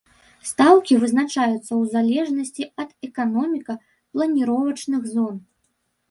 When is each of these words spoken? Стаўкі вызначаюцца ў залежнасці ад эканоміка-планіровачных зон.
Стаўкі 0.51 0.93
вызначаюцца 1.01 1.59
ў 1.63 1.83
залежнасці 1.95 2.63
ад 2.83 2.89
эканоміка-планіровачных 3.09 5.01
зон. 5.13 5.35